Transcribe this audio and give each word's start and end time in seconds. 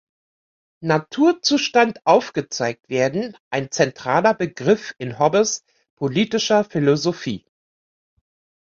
Naturzustand 0.83 2.07
aufgezeigt 2.07 2.89
werden, 2.89 3.37
ein 3.51 3.69
zentraler 3.69 4.33
Begriff 4.33 4.95
in 4.97 5.19
Hobbes’ 5.19 5.63
politischer 5.95 6.63
Philosophie. 6.63 7.45